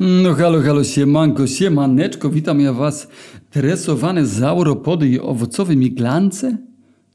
No 0.00 0.34
halo, 0.34 0.60
halo, 0.62 0.84
siemanko, 0.84 1.46
siemaneczko, 1.46 2.30
witam 2.30 2.60
ja 2.60 2.72
was, 2.72 3.08
tresowane 3.50 4.26
zauropody 4.26 5.08
i 5.08 5.20
owocowe 5.20 5.76
miglance. 5.76 6.56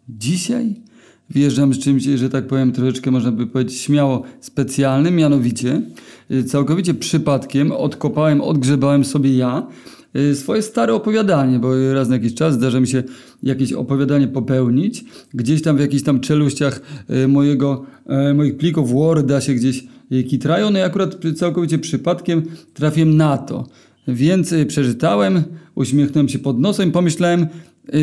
Dzisiaj 0.10 0.76
wjeżdżam 1.30 1.74
z 1.74 1.80
czymś, 1.80 2.04
że 2.04 2.30
tak 2.30 2.48
powiem, 2.48 2.72
troszeczkę 2.72 3.12
można 3.12 3.32
by 3.32 3.48
powiedzieć 3.48 3.78
śmiało 3.78 4.24
specjalnym, 4.40 5.16
mianowicie 5.16 5.82
y, 6.32 6.44
całkowicie 6.44 6.94
przypadkiem 6.94 7.72
odkopałem, 7.72 8.42
odgrzebałem 8.42 9.06
sobie 9.06 9.38
ja 9.38 9.68
y, 10.16 10.36
swoje 10.36 10.62
stare 10.62 10.94
opowiadanie, 10.94 11.60
bo 11.60 11.94
raz 11.94 12.10
na 12.10 12.16
jakiś 12.16 12.34
czas 12.34 12.54
zdarza 12.54 12.80
mi 12.80 12.88
się 12.88 13.04
jakieś 13.44 13.74
opowiadanie 13.74 14.28
popełnić. 14.28 15.06
Gdzieś 15.34 15.62
tam 15.62 15.78
w 15.78 15.80
jakichś 15.80 16.04
tam 16.04 16.20
czeluściach 16.20 16.82
y, 17.10 17.28
mojego, 17.28 17.86
moich 18.36 18.58
plików 18.58 18.92
Worda 18.92 19.42
się 19.42 19.54
gdzieś 19.54 19.84
kitrają, 20.30 20.70
no 20.70 20.80
i 20.80 20.82
akurat 20.82 21.18
całkowicie 21.36 21.80
przypadkiem 21.80 22.44
trafiłem 22.74 23.18
na 23.18 23.38
to. 23.38 23.68
Więc 24.08 24.54
przeczytałem, 24.68 25.44
uśmiechnąłem 25.76 26.30
się 26.30 26.40
pod 26.40 26.60
nosem 26.60 26.92
pomyślałem, 26.92 27.48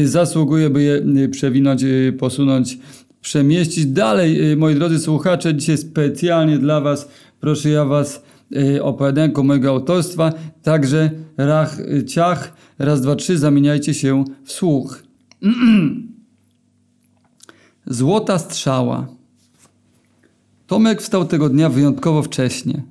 zasługuję, 0.04 0.70
by 0.70 0.82
je 0.82 1.28
przewinąć, 1.28 1.84
posunąć, 2.18 2.78
przemieścić 3.20 3.86
dalej. 3.86 4.56
Moi 4.56 4.74
drodzy 4.74 4.98
słuchacze, 4.98 5.54
dzisiaj 5.54 5.78
specjalnie 5.78 6.58
dla 6.58 6.80
Was, 6.80 7.08
proszę 7.40 7.70
ja 7.70 7.84
Was, 7.84 8.22
opowiadanko 8.82 9.42
mojego 9.42 9.68
autorstwa, 9.68 10.32
także 10.62 11.10
rach, 11.36 11.78
ciach, 12.06 12.52
raz, 12.78 13.00
dwa, 13.00 13.16
trzy, 13.16 13.38
zamieniajcie 13.38 13.94
się 13.94 14.24
w 14.44 14.52
słuch. 14.52 15.02
Złota 17.86 18.38
strzała. 18.38 19.17
Tomek 20.68 21.02
wstał 21.02 21.24
tego 21.24 21.48
dnia 21.48 21.68
wyjątkowo 21.68 22.22
wcześnie. 22.22 22.82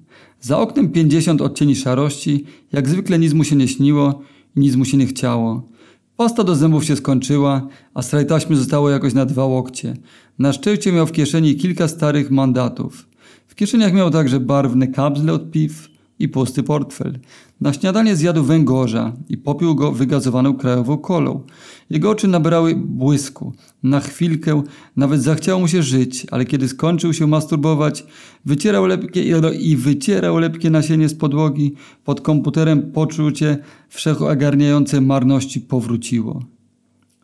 Za 0.41 0.59
oknem 0.59 0.89
pięćdziesiąt 0.89 1.41
odcieni 1.41 1.75
szarości, 1.75 2.45
jak 2.71 2.89
zwykle 2.89 3.19
nic 3.19 3.33
mu 3.33 3.43
się 3.43 3.55
nie 3.55 3.67
śniło 3.67 4.21
i 4.55 4.59
nic 4.59 4.75
mu 4.75 4.85
się 4.85 4.97
nie 4.97 5.05
chciało. 5.05 5.69
Pasta 6.15 6.43
do 6.43 6.55
zębów 6.55 6.85
się 6.85 6.95
skończyła, 6.95 7.67
a 7.93 8.01
strajtaśmy 8.01 8.55
zostało 8.55 8.89
jakoś 8.89 9.13
na 9.13 9.25
dwa 9.25 9.45
łokcie. 9.45 9.97
Na 10.39 10.53
szczęście 10.53 10.91
miał 10.91 11.07
w 11.07 11.11
kieszeni 11.11 11.55
kilka 11.55 11.87
starych 11.87 12.31
mandatów. 12.31 13.07
W 13.47 13.55
kieszeniach 13.55 13.93
miał 13.93 14.11
także 14.11 14.39
barwne 14.39 14.87
kapsle 14.87 15.33
od 15.33 15.51
piw, 15.51 15.89
i 16.19 16.29
pusty 16.29 16.63
portfel. 16.63 17.19
Na 17.61 17.73
śniadanie 17.73 18.15
zjadł 18.15 18.43
węgorza 18.43 19.13
i 19.29 19.37
popił 19.37 19.75
go 19.75 19.91
wygazowaną 19.91 20.53
krajową 20.53 20.97
kolą. 20.97 21.43
Jego 21.89 22.09
oczy 22.09 22.27
nabrały 22.27 22.75
błysku. 22.75 23.53
Na 23.83 23.99
chwilkę 23.99 24.63
nawet 24.95 25.21
zachciało 25.21 25.59
mu 25.59 25.67
się 25.67 25.83
żyć, 25.83 26.27
ale 26.31 26.45
kiedy 26.45 26.67
skończył 26.67 27.13
się 27.13 27.27
masturbować, 27.27 28.05
wycierał 28.45 28.85
lepkie 28.85 29.39
i 29.59 29.75
wycierał 29.75 30.37
lepkie 30.37 30.69
nasienie 30.69 31.09
z 31.09 31.15
podłogi, 31.15 31.73
pod 32.03 32.21
komputerem 32.21 32.91
poczucie 32.91 33.57
wszechogarniające 33.89 35.01
marności 35.01 35.61
powróciło. 35.61 36.43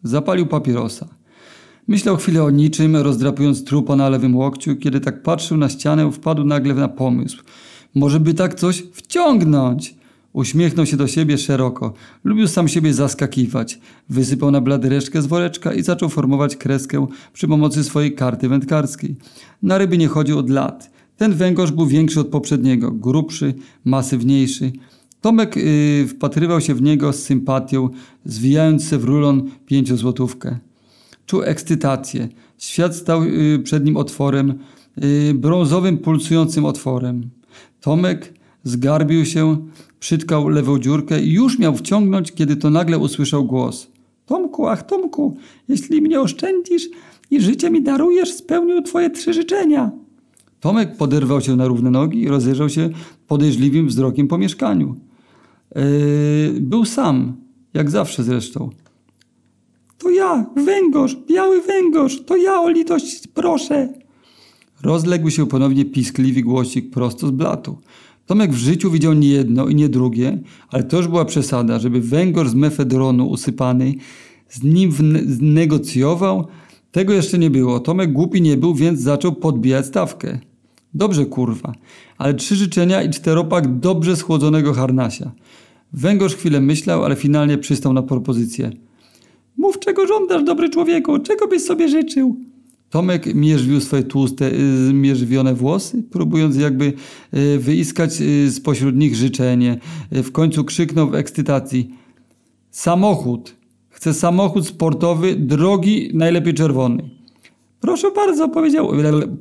Zapalił 0.04 0.46
papierosa. 0.46 1.08
Myślał 1.88 2.18
chwilę 2.18 2.44
o 2.44 2.50
niczym, 2.50 2.96
rozdrapując 2.96 3.64
trupa 3.64 3.96
na 3.96 4.10
lewym 4.10 4.36
łokciu. 4.36 4.76
Kiedy 4.76 5.00
tak 5.00 5.24
patrzył 5.24 5.58
na 5.58 5.70
ścianę, 5.70 6.12
wpadł 6.12 6.44
nagle 6.44 6.74
na 6.74 6.88
pomysł– 6.88 7.44
może 7.96 8.20
by 8.20 8.34
tak 8.34 8.56
coś 8.56 8.84
wciągnąć? 8.94 9.96
Uśmiechnął 10.34 10.86
się 10.86 10.98
do 10.98 11.08
siebie 11.08 11.38
szeroko. 11.38 11.94
Lubił 12.24 12.48
sam 12.48 12.68
siebie 12.68 12.94
zaskakiwać. 12.94 13.80
Wysypał 14.10 14.52
na 14.52 14.62
blady 14.62 14.90
resztkę 14.90 15.22
z 15.22 15.26
woreczka 15.26 15.74
i 15.74 15.84
zaczął 15.84 16.10
formować 16.10 16.56
kreskę 16.56 17.08
przy 17.34 17.48
pomocy 17.48 17.84
swojej 17.84 18.16
karty 18.16 18.50
wędkarskiej. 18.50 19.16
Na 19.62 19.78
ryby 19.78 19.98
nie 19.98 20.08
chodził 20.08 20.40
od 20.40 20.50
lat. 20.50 20.92
Ten 21.18 21.34
węgorz 21.34 21.72
był 21.72 21.88
większy 21.88 22.20
od 22.20 22.28
poprzedniego, 22.28 22.92
grubszy, 22.92 23.54
masywniejszy. 23.86 24.72
Tomek 25.22 25.56
yy, 25.56 26.08
wpatrywał 26.08 26.62
się 26.62 26.76
w 26.76 26.82
niego 26.82 27.14
z 27.14 27.20
sympatią, 27.20 27.90
zwijając 28.26 28.90
się 28.90 28.98
w 28.98 29.04
rulon 29.04 29.50
pięciozłotówkę. 29.66 30.58
Czuł 31.26 31.44
ekscytację. 31.44 32.28
Świat 32.58 32.96
stał 32.96 33.26
yy, 33.26 33.60
przed 33.60 33.86
nim 33.86 33.98
otworem, 33.98 34.54
yy, 34.98 35.34
brązowym, 35.34 35.98
pulsującym 35.98 36.66
otworem. 36.66 37.30
Tomek 37.82 38.34
zgarbił 38.64 39.26
się, 39.26 39.68
przytkał 40.00 40.48
lewą 40.48 40.80
dziurkę 40.80 41.22
i 41.22 41.32
już 41.32 41.60
miał 41.60 41.76
wciągnąć, 41.76 42.32
kiedy 42.32 42.56
to 42.56 42.70
nagle 42.70 42.98
usłyszał 42.98 43.46
głos. 43.46 43.88
Tomku, 44.26 44.68
ach 44.68 44.84
Tomku, 44.84 45.38
jeśli 45.68 46.02
mnie 46.02 46.22
oszczędzisz 46.22 46.90
i 47.32 47.42
życie 47.42 47.70
mi 47.70 47.82
darujesz, 47.82 48.34
spełnię 48.34 48.82
twoje 48.82 49.10
trzy 49.10 49.34
życzenia. 49.34 49.92
Tomek 50.60 50.98
poderwał 50.98 51.42
się 51.42 51.56
na 51.56 51.68
równe 51.68 51.92
nogi 51.92 52.22
i 52.22 52.28
rozejrzał 52.28 52.70
się 52.70 52.90
podejrzliwym 53.28 53.88
wzrokiem 53.88 54.28
po 54.28 54.38
mieszkaniu. 54.38 54.96
Yy, 55.76 55.82
był 56.60 56.86
sam, 56.86 57.34
jak 57.74 57.90
zawsze 57.90 58.24
zresztą. 58.24 58.70
To 59.98 60.10
ja, 60.10 60.46
węgorz, 60.56 61.18
biały 61.28 61.62
węgorz, 61.62 62.24
to 62.26 62.38
ja 62.38 62.62
o 62.62 62.70
litość 62.70 63.28
proszę. 63.28 63.94
Rozległ 64.84 65.30
się 65.30 65.48
ponownie 65.48 65.86
piskliwy 65.86 66.42
głosik 66.42 66.90
prosto 66.90 67.28
z 67.28 67.32
blatu. 67.32 67.78
Tomek 68.26 68.52
w 68.52 68.58
życiu 68.58 68.92
widział 68.92 69.14
nie 69.14 69.28
jedno 69.30 69.68
i 69.68 69.76
nie 69.76 69.90
drugie, 69.90 70.40
ale 70.70 70.84
to 70.84 70.98
już 70.98 71.08
była 71.08 71.26
przesada, 71.26 71.80
żeby 71.80 72.02
węgorz 72.02 72.50
z 72.50 72.56
mefedronu 72.56 73.30
usypany 73.30 73.94
z 74.50 74.64
nim 74.64 74.92
negocjował. 75.42 76.48
Tego 76.92 77.14
jeszcze 77.14 77.38
nie 77.38 77.50
było. 77.50 77.80
Tomek 77.80 78.12
głupi 78.14 78.42
nie 78.42 78.58
był, 78.58 78.76
więc 78.76 79.00
zaczął 79.00 79.36
podbijać 79.36 79.86
stawkę. 79.86 80.40
Dobrze, 80.94 81.26
kurwa, 81.26 81.74
ale 82.18 82.34
trzy 82.34 82.56
życzenia 82.56 83.04
i 83.04 83.10
czteropak 83.10 83.80
dobrze 83.80 84.16
schłodzonego 84.16 84.74
harnasia. 84.74 85.32
Węgorz 85.94 86.36
chwilę 86.36 86.62
myślał, 86.62 87.04
ale 87.04 87.16
finalnie 87.16 87.58
przystał 87.58 87.94
na 87.94 88.02
propozycję. 88.02 88.72
Mów, 89.58 89.80
czego 89.80 90.08
żądasz, 90.08 90.44
dobry 90.44 90.70
człowieku, 90.70 91.20
czego 91.20 91.48
byś 91.48 91.64
sobie 91.64 91.90
życzył? 91.90 92.53
Tomek 92.94 93.36
mierzwił 93.36 93.82
swoje 93.82 94.04
tłuste, 94.04 94.52
y, 94.52 94.88
zmierzwione 94.88 95.54
włosy, 95.54 96.04
próbując 96.12 96.56
jakby 96.56 96.94
y, 97.34 97.60
wyiskać 97.60 98.22
y, 98.22 98.52
spośród 98.52 98.96
nich 98.96 99.16
życzenie. 99.16 99.80
W 100.12 100.32
końcu 100.32 100.64
krzyknął 100.64 101.10
w 101.10 101.16
ekscytacji. 101.16 101.90
Samochód. 102.72 103.56
Chcę 103.90 104.14
samochód 104.14 104.68
sportowy, 104.68 105.36
drogi, 105.36 106.12
najlepiej 106.14 106.54
czerwony. 106.54 107.10
Proszę 107.80 108.12
bardzo, 108.12 108.50
powiedział. 108.50 108.92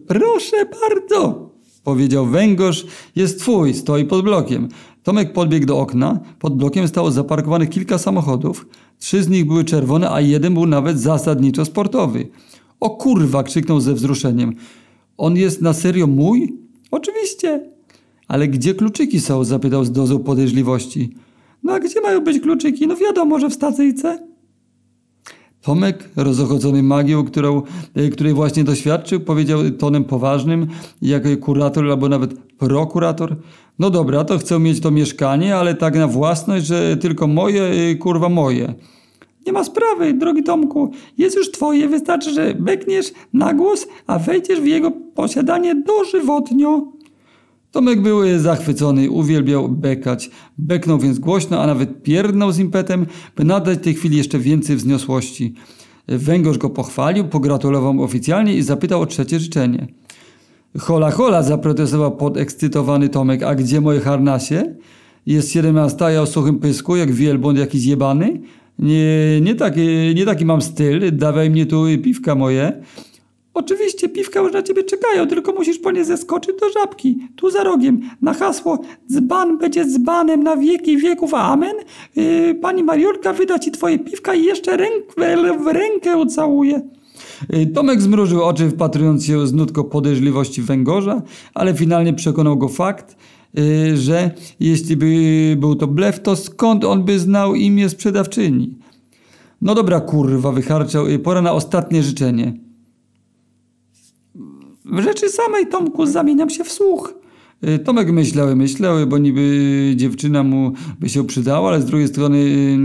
Proszę 0.07 0.57
bardzo, 0.81 1.51
powiedział 1.85 2.27
węgorz. 2.27 2.87
Jest 3.17 3.41
twój, 3.41 3.75
stoi 3.75 4.05
pod 4.05 4.25
blokiem. 4.25 4.69
Tomek 5.03 5.33
podbiegł 5.33 5.67
do 5.67 5.79
okna. 5.79 6.21
Pod 6.39 6.57
blokiem 6.57 6.89
stało 6.89 7.11
zaparkowanych 7.11 7.71
kilka 7.71 7.99
samochodów. 7.99 8.67
Trzy 8.99 9.23
z 9.23 9.29
nich 9.29 9.47
były 9.47 9.65
czerwone, 9.65 10.11
a 10.11 10.21
jeden 10.21 10.55
był 10.55 10.67
nawet 10.67 11.01
zasadniczo 11.01 11.65
sportowy. 11.65 12.29
O 12.82 12.91
kurwa, 12.91 13.43
krzyknął 13.43 13.81
ze 13.81 13.94
wzruszeniem. 13.94 14.54
On 15.16 15.37
jest 15.37 15.62
na 15.62 15.72
serio 15.72 16.06
mój? 16.06 16.59
Oczywiście. 16.91 17.70
Ale 18.28 18.48
gdzie 18.48 18.75
kluczyki 18.75 19.20
są? 19.20 19.44
zapytał 19.44 19.84
z 19.84 19.93
dozą 19.93 20.19
podejrzliwości. 20.19 21.15
No 21.62 21.72
a 21.72 21.81
gdzie 21.81 22.00
mają 22.00 22.20
być 22.20 22.41
kluczyki? 22.41 22.87
No 22.87 22.97
wiadomo, 22.97 23.38
że 23.38 23.50
w 23.50 23.54
stacyjce. 23.54 24.28
Tomek, 25.60 26.09
rozochodzony 26.16 26.82
magią, 26.82 27.25
którą, 27.25 27.62
e, 27.94 28.09
której 28.09 28.34
właśnie 28.34 28.65
doświadczył, 28.65 29.20
powiedział 29.20 29.70
tonem 29.70 30.04
poważnym, 30.04 30.66
jak 31.03 31.41
kurator 31.41 31.91
albo 31.91 32.09
nawet 32.09 32.34
prokurator. 32.59 33.37
No 33.78 33.91
dobra, 33.91 34.25
to 34.25 34.38
chcę 34.38 34.59
mieć 34.59 34.81
to 34.81 34.91
mieszkanie, 34.91 35.56
ale 35.56 35.75
tak 35.75 35.94
na 35.94 36.09
własność, 36.09 36.66
że 36.66 36.97
tylko 36.97 37.26
moje, 37.26 37.62
e, 37.62 37.94
kurwa 37.94 38.28
moje. 38.28 38.75
Nie 39.47 39.53
ma 39.53 39.65
sprawy, 39.65 40.15
drogi 40.15 40.43
Tomku. 40.43 40.91
Jest 41.19 41.37
już 41.37 41.50
twoje, 41.50 41.89
wystarczy, 41.89 42.31
że 42.35 42.55
bekniesz 42.55 43.12
na 43.33 43.55
głos, 43.55 43.87
a 44.06 44.19
wejdziesz 44.19 44.61
w 44.61 44.67
jego 44.67 44.91
posiadanie 44.91 45.75
dożywotnio. 45.75 46.93
Tomek 47.71 48.00
był 48.00 48.39
zachwycony, 48.39 49.11
uwielbiał 49.11 49.69
bekać. 49.69 50.31
Beknął 50.59 50.99
więc 50.99 51.19
głośno, 51.19 51.61
a 51.62 51.67
nawet 51.67 52.03
pierdnął 52.03 52.53
z 52.53 52.59
impetem, 52.59 53.06
by 53.37 53.44
nadać 53.44 53.79
tej 53.83 53.94
chwili 53.94 54.17
jeszcze 54.17 54.39
więcej 54.39 54.77
wzniosłości. 54.77 55.55
Węgorz 56.09 56.59
go 56.59 56.71
pochwalił, 56.71 57.25
pogratulował 57.25 58.03
oficjalnie 58.03 58.56
i 58.56 58.62
zapytał 58.62 59.00
o 59.00 59.06
trzecie 59.06 59.41
życzenie. 59.41 59.87
Hola, 60.79 61.11
hola, 61.11 61.43
zaprotestował 61.43 62.17
podekscytowany 62.17 63.09
Tomek. 63.09 63.43
A 63.43 63.55
gdzie 63.55 63.81
moje 63.81 64.00
harnasie? 64.00 64.75
Jest 65.27 65.53
siedemnasta, 65.53 66.11
ja 66.11 66.23
o 66.23 66.27
suchym 66.27 66.59
pysku, 66.59 66.97
jak 66.97 67.12
wielbłąd 67.12 67.59
jakiś 67.59 67.81
zjebany? 67.81 68.41
Nie, 68.79 69.41
nie, 69.41 69.55
taki, 69.55 70.15
nie 70.15 70.25
taki 70.25 70.45
mam 70.45 70.63
styl, 70.63 71.17
dawaj 71.17 71.51
mnie 71.51 71.67
tu 71.67 71.85
piwka 72.03 72.35
moje. 72.35 72.83
Oczywiście, 73.55 74.09
piwka 74.09 74.41
już 74.41 74.53
na 74.53 74.63
ciebie 74.63 74.85
czekają, 74.85 75.27
tylko 75.27 75.53
musisz 75.53 75.79
po 75.79 75.91
nie 75.91 76.05
zeskoczyć 76.05 76.61
do 76.61 76.71
żabki, 76.71 77.19
tu 77.37 77.51
za 77.51 77.65
rogiem, 77.65 78.01
na 78.23 78.35
hasło 78.35 78.79
dzban 79.11 79.59
będzie 79.59 79.85
dzbanem 79.85 80.43
na 80.43 80.57
wieki 80.57 80.97
wieków, 80.99 81.35
amen. 81.35 81.73
Yy, 82.17 82.55
pani 82.55 82.85
Mariolka 82.85 83.33
wyda 83.33 83.59
ci 83.59 83.71
twoje 83.71 83.99
piwka 83.99 84.35
i 84.35 84.45
jeszcze 84.45 84.77
ręk, 84.77 85.05
w 85.65 85.67
rękę 85.67 86.17
ucałuje. 86.17 86.83
Yy, 87.51 87.67
Tomek 87.67 88.01
zmrużył 88.01 88.43
oczy, 88.43 88.71
wpatrując 88.71 89.27
się 89.27 89.47
z 89.47 89.53
nutką 89.53 89.85
podejrzliwości 89.85 90.63
węgorza, 90.63 91.23
ale 91.55 91.75
finalnie 91.75 92.13
przekonał 92.13 92.57
go 92.57 92.69
fakt, 92.69 93.17
że 93.94 94.31
jeśli 94.60 94.96
by 94.96 95.56
był 95.60 95.75
to 95.75 95.87
blef, 95.87 96.22
to 96.22 96.37
skąd 96.37 96.84
on 96.84 97.04
by 97.04 97.19
znał 97.19 97.54
imię 97.54 97.88
sprzedawczyni? 97.88 98.78
No 99.62 99.75
dobra, 99.75 100.00
kurwa, 100.00 100.52
wycharczał. 100.52 101.08
y, 101.08 101.19
Pora 101.19 101.43
na 101.43 101.52
ostatnie 101.52 102.02
życzenie. 102.02 102.52
W 104.84 105.02
rzeczy 105.02 105.28
samej, 105.28 105.66
Tomku, 105.66 106.06
zamieniam 106.06 106.50
się 106.50 106.64
w 106.64 106.72
słuch. 106.72 107.14
Y, 107.69 107.78
Tomek 107.78 108.10
myślały, 108.10 108.56
myślały, 108.56 109.06
bo 109.06 109.19
niby 109.19 109.93
dziewczyna 109.96 110.43
mu 110.43 110.72
by 111.00 111.08
się 111.08 111.26
przydała, 111.26 111.69
ale 111.69 111.82
z 111.82 111.84
drugiej 111.84 112.08
strony 112.08 112.38
y, 112.38 112.78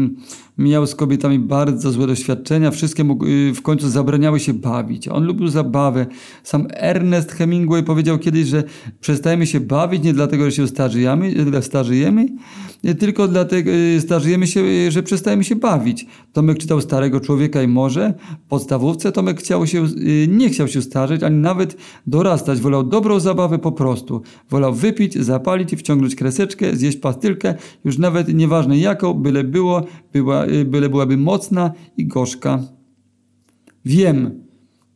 miał 0.57 0.87
z 0.87 0.95
kobietami 0.95 1.39
bardzo 1.39 1.91
złe 1.91 2.07
doświadczenia. 2.07 2.71
Wszystkie 2.71 3.03
mu 3.03 3.25
y, 3.25 3.53
w 3.53 3.61
końcu 3.61 3.89
zabraniały 3.89 4.39
się 4.39 4.53
bawić. 4.53 5.07
On 5.07 5.25
lubił 5.25 5.47
zabawę. 5.47 6.05
Sam 6.43 6.67
Ernest 6.73 7.31
Hemingway 7.31 7.83
powiedział 7.83 8.19
kiedyś, 8.19 8.47
że 8.47 8.63
przestajemy 8.99 9.47
się 9.47 9.59
bawić 9.59 10.03
nie 10.03 10.13
dlatego, 10.13 10.45
że 10.45 10.51
się 10.51 10.67
starzejemy, 10.67 11.33
starzejemy 11.61 12.27
y, 12.85 12.95
tylko 12.95 13.27
dlatego 13.27 13.71
y, 13.71 14.01
starzejemy 14.01 14.47
się, 14.47 14.91
że 14.91 15.03
przestajemy 15.03 15.43
się 15.43 15.55
bawić. 15.55 16.05
Tomek 16.33 16.57
czytał 16.57 16.81
Starego 16.81 17.19
Człowieka 17.19 17.61
i 17.61 17.67
Morze. 17.67 18.13
W 18.45 18.49
podstawówce 18.49 19.11
Tomek 19.11 19.39
chciał 19.39 19.67
się, 19.67 19.85
nie 20.27 20.49
chciał 20.49 20.67
się 20.67 20.81
starzeć, 20.81 21.23
ani 21.23 21.37
nawet 21.37 21.77
dorastać. 22.07 22.59
Wolał 22.59 22.83
dobrą 22.83 23.19
zabawę 23.19 23.59
po 23.59 23.71
prostu. 23.71 24.21
Wolał 24.49 24.73
wypić, 24.73 25.13
zapalić 25.13 25.75
wciągnąć 25.75 26.15
kreseczkę, 26.15 26.75
zjeść 26.75 26.97
pastylkę, 26.97 27.55
już 27.85 27.97
nawet 27.97 28.33
nieważne 28.33 28.77
jaką, 28.77 29.13
byle 29.13 29.43
było, 29.43 29.85
była, 30.13 30.46
byle 30.65 30.89
byłaby 30.89 31.17
mocna 31.17 31.71
i 31.97 32.07
gorzka. 32.07 32.63
Wiem. 33.85 34.47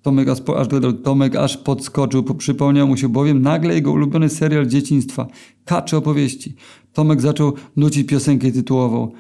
Tomek 0.02 0.30
aż, 0.30 0.40
aż, 0.58 0.68
Tomek 1.04 1.36
aż 1.36 1.58
podskoczył, 1.58 2.24
po- 2.24 2.36
przypomniał 2.36 2.88
mu 2.88 2.98
się 2.98 3.10
bowiem 3.10 3.42
nagle 3.42 3.74
jego 3.74 3.92
ulubiony 3.92 4.30
serial 4.30 4.68
dzieciństwa 4.68 5.28
Kacze 5.66 5.98
opowieści. 5.98 6.56
Tomek 6.94 7.22
zaczął 7.22 7.54
nucić 7.76 8.08
piosenkę 8.08 8.52
tytułową. 8.52 9.12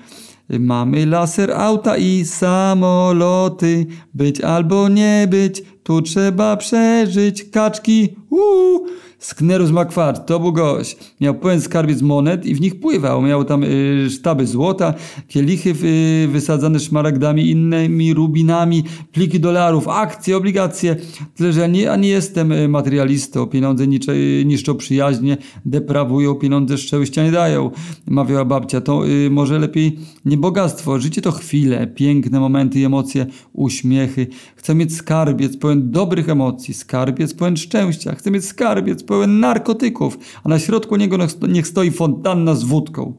Mamy 0.59 1.05
laser, 1.05 1.51
auta 1.51 1.97
i 1.97 2.25
samoloty, 2.25 3.85
być 4.13 4.41
albo 4.41 4.89
nie 4.89 5.27
być, 5.29 5.63
tu 5.83 6.01
trzeba 6.01 6.57
przeżyć. 6.57 7.43
Kaczki, 7.43 8.09
uuu. 8.29 8.87
Sknerus 9.21 9.71
McFart, 9.71 10.25
to 10.25 10.39
był 10.39 10.53
gość. 10.53 10.97
Miał 11.19 11.35
pełen 11.35 11.61
skarbiec 11.61 12.01
monet 12.01 12.45
i 12.45 12.55
w 12.55 12.61
nich 12.61 12.79
pływał. 12.79 13.21
Miał 13.21 13.45
tam 13.45 13.63
y, 13.63 14.07
sztaby 14.09 14.47
złota, 14.47 14.93
kielichy 15.27 15.69
y, 15.69 16.27
wysadzane 16.27 16.79
szmaragdami, 16.79 17.49
innymi 17.49 18.13
rubinami, 18.13 18.83
pliki 19.11 19.39
dolarów, 19.39 19.87
akcje, 19.87 20.37
obligacje. 20.37 20.95
Tyle, 21.35 21.53
że 21.53 21.61
ja 21.61 21.67
nie, 21.67 21.81
ja 21.81 21.95
nie 21.95 22.09
jestem 22.09 22.51
y, 22.51 22.67
materialistą. 22.67 23.47
Pieniądze 23.47 23.87
nicze, 23.87 24.11
y, 24.11 24.43
niszczą 24.45 24.75
przyjaźnie, 24.75 25.37
deprawują, 25.65 26.35
pieniądze 26.35 26.77
szczęścia 26.77 27.23
nie 27.23 27.31
dają. 27.31 27.71
Mawiała 28.07 28.45
babcia, 28.45 28.81
to 28.81 29.07
y, 29.07 29.29
może 29.29 29.59
lepiej 29.59 29.99
nie 30.25 30.37
bogactwo. 30.37 30.99
Życie 30.99 31.21
to 31.21 31.31
chwile, 31.31 31.87
piękne 31.87 32.39
momenty 32.39 32.79
i 32.79 32.85
emocje, 32.85 33.25
uśmiechy. 33.53 34.27
Chcę 34.55 34.75
mieć 34.75 34.95
skarbiec 34.95 35.57
pełen 35.57 35.91
dobrych 35.91 36.29
emocji, 36.29 36.73
skarbiec 36.73 37.33
pełen 37.33 37.57
szczęścia. 37.57 38.15
Chcę 38.15 38.31
mieć 38.31 38.45
skarbiec 38.45 39.03
pełen 39.11 39.39
narkotyków, 39.39 40.17
a 40.43 40.49
na 40.49 40.59
środku 40.59 40.95
niego 40.95 41.17
niech- 41.47 41.67
stoi 41.67 41.91
fontanna 41.91 42.55
z 42.55 42.63
wódką. 42.63 43.13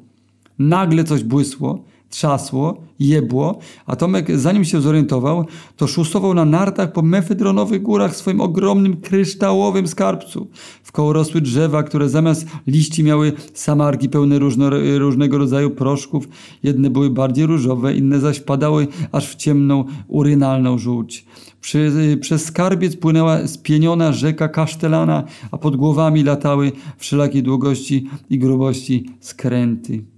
Nagle 0.59 1.05
coś 1.05 1.23
błysło, 1.23 1.85
trzasło, 2.13 2.81
jebło, 2.99 3.59
a 3.87 3.97
Tomek 3.97 4.39
zanim 4.39 4.65
się 4.65 4.81
zorientował, 4.81 5.45
to 5.77 5.87
szusował 5.87 6.35
na 6.35 6.45
nartach 6.45 6.93
po 6.93 7.03
mefedronowych 7.03 7.83
górach 7.83 8.13
w 8.13 8.17
swoim 8.17 8.41
ogromnym 8.41 8.97
kryształowym 8.97 9.89
skarbcu. 9.89 10.51
Wkoło 10.83 11.13
rosły 11.13 11.41
drzewa, 11.41 11.83
które 11.83 12.09
zamiast 12.09 12.47
liści 12.67 13.05
miały 13.05 13.33
samarki 13.55 14.09
pełne 14.09 14.39
różno, 14.39 14.71
różnego 14.99 15.39
rodzaju 15.39 15.71
proszków. 15.71 16.29
Jedne 16.63 16.91
były 16.91 17.11
bardziej 17.11 17.47
różowe, 17.47 17.95
inne 17.95 18.21
zaś 18.21 18.41
padały 18.41 18.89
aż 19.13 19.29
w 19.29 19.35
ciemną, 19.35 19.85
urynalną 20.09 20.79
żółć. 20.79 21.27
Przy, 21.61 21.93
przez 22.21 22.45
skarbiec 22.45 22.97
płynęła 22.97 23.47
spieniona 23.47 24.13
rzeka 24.13 24.49
kasztelana, 24.49 25.25
a 25.51 25.59
pod 25.59 25.77
głowami 25.77 26.23
latały 26.23 26.73
wszelakiej 26.97 27.43
długości 27.43 28.07
i 28.31 28.39
grubości 28.39 29.11
skręty. 29.21 30.12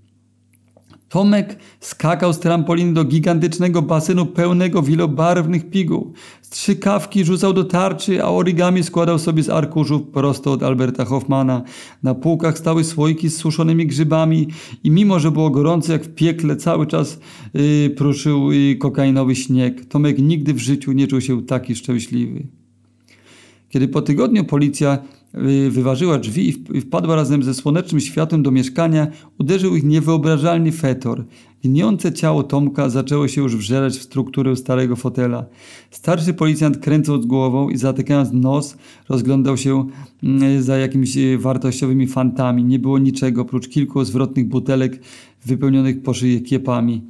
Tomek 1.14 1.58
skakał 1.81 2.32
z 2.32 2.38
trampoliny 2.38 2.93
do 2.93 3.05
gigantycznego 3.05 3.82
basenu 3.82 4.26
pełnego 4.26 4.82
wielobarwnych 4.82 5.70
piguł. 5.70 6.12
Strzykawki 6.43 7.25
rzucał 7.25 7.52
do 7.52 7.64
tarczy, 7.64 8.25
a 8.25 8.31
origami 8.31 8.82
składał 8.82 9.19
sobie 9.19 9.43
z 9.43 9.49
arkuszów 9.49 10.02
prosto 10.02 10.52
od 10.52 10.62
Alberta 10.62 11.05
Hoffmana. 11.05 11.62
Na 12.02 12.14
półkach 12.14 12.58
stały 12.58 12.84
słoiki 12.84 13.28
z 13.28 13.37
suszonymi 13.37 13.87
grzybami 13.87 14.49
i 14.84 14.90
mimo, 14.90 15.20
że 15.20 15.31
było 15.31 15.50
gorąco 15.50 15.93
jak 15.93 16.05
w 16.05 16.14
piekle, 16.14 16.56
cały 16.56 16.87
czas 16.87 17.20
yy, 17.55 17.90
pruszył 17.90 18.52
yy, 18.52 18.76
kokainowy 18.76 19.34
śnieg. 19.34 19.84
Tomek 19.84 20.19
nigdy 20.19 20.55
w 20.55 20.58
życiu 20.58 20.93
nie 20.93 21.06
czuł 21.06 21.20
się 21.20 21.43
taki 21.43 21.75
szczęśliwy. 21.75 22.46
Kiedy 23.69 23.88
po 23.88 24.02
tygodniu 24.02 24.44
policja 24.44 24.99
wyważyła 25.71 26.19
drzwi 26.19 26.65
i 26.73 26.81
wpadła 26.81 27.17
razem 27.17 27.43
ze 27.43 27.55
słonecznym 27.55 28.01
światłem 28.01 28.43
do 28.43 28.51
mieszkania, 28.51 29.07
uderzył 29.39 29.77
ich 29.77 29.85
niewyobrażalny 29.85 30.73
fetor. 30.73 31.25
Gniące 31.65 32.13
ciało 32.13 32.43
Tomka 32.43 32.89
zaczęło 32.89 33.29
się 33.29 33.43
już 33.43 33.57
wżerać 33.57 33.99
w 33.99 34.03
strukturę 34.03 34.57
starego 34.57 34.97
fotela. 34.97 35.47
Starszy 35.91 36.35
policjant 36.35 36.79
kręcąc 36.79 37.27
głową 37.27 37.69
i 37.69 37.77
zatykając 37.77 38.33
nos, 38.33 38.77
rozglądał 39.09 39.57
się 39.57 39.87
mm, 40.23 40.63
za 40.63 40.77
jakimiś 40.77 41.17
y, 41.17 41.39
wartościowymi 41.39 42.07
fantami. 42.07 42.65
Nie 42.65 42.79
było 42.79 42.99
niczego 42.99 43.43
oprócz 43.43 43.69
kilku 43.69 44.05
zwrotnych 44.05 44.49
butelek 44.49 45.01
wypełnionych 45.47 46.03
po 46.03 46.15
szyję 46.15 46.41
kiepami. 46.41 47.03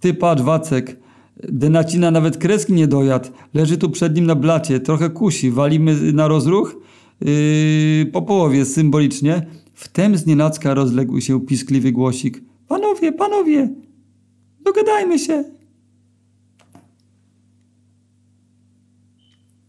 Ty 0.00 0.14
patrz, 0.14 0.42
Wacek, 0.42 0.96
Denacina 1.42 2.10
nawet 2.10 2.36
kreski 2.36 2.72
nie 2.72 2.88
dojadł. 2.88 3.28
Leży 3.54 3.78
tu 3.78 3.90
przed 3.90 4.16
nim 4.16 4.26
na 4.26 4.34
blacie, 4.34 4.80
trochę 4.80 5.10
kusi. 5.10 5.50
Walimy 5.50 6.12
na 6.12 6.28
rozruch? 6.28 6.76
Yy, 7.20 8.06
po 8.12 8.22
połowie, 8.22 8.64
symbolicznie. 8.64 9.46
Wtem 9.74 10.16
znienacka 10.16 10.74
rozległ 10.74 11.20
się 11.20 11.40
piskliwy 11.40 11.92
głosik. 11.92 12.42
Panowie, 12.68 13.12
panowie, 13.12 13.68
dogadajmy 14.64 15.18
się. 15.18 15.44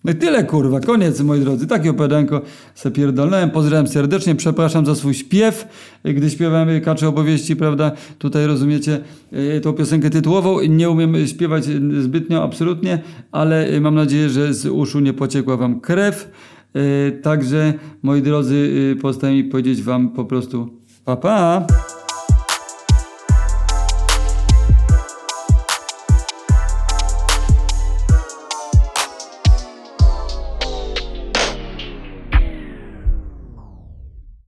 No 0.08 0.13
i 0.13 0.16
tyle 0.16 0.44
kurwa, 0.44 0.80
koniec 0.80 1.22
moi 1.22 1.39
drodzy. 1.39 1.68
Takie 1.68 1.89
opowiadanko 1.89 2.42
se 2.75 2.92
pierdolnąłem. 2.92 3.51
Pozdrawiam 3.51 3.88
serdecznie, 3.88 4.36
przepraszam 4.36 4.86
za 4.86 4.96
swój 4.96 5.13
śpiew, 5.13 5.68
gdy 6.04 6.30
śpiewamy 6.30 6.82
kacze 6.82 7.08
opowieści, 7.08 7.56
prawda? 7.56 7.92
Tutaj 8.18 8.46
rozumiecie 8.46 9.00
e, 9.32 9.62
tą 9.62 9.74
piosenkę 9.74 10.10
tytułową. 10.10 10.62
Nie 10.62 10.89
umiem 10.89 11.27
śpiewać 11.27 11.63
zbytnio, 12.00 12.44
absolutnie, 12.44 13.00
ale 13.32 13.68
e, 13.68 13.82
mam 13.82 13.96
nadzieję, 13.96 14.30
że 14.30 14.54
z 14.54 14.66
uszu 14.66 15.00
nie 15.00 15.13
pociekła 15.13 15.58
wam 15.58 15.80
krew. 15.80 16.32
E, 16.75 17.12
Także 17.12 17.74
moi 18.03 18.21
drodzy, 18.21 18.71
e, 18.91 18.95
pozostaje 18.95 19.36
mi 19.36 19.43
powiedzieć 19.43 19.81
wam 19.81 20.09
po 20.09 20.25
prostu 20.25 20.69
pa 21.05 21.15
pa! 21.15 21.67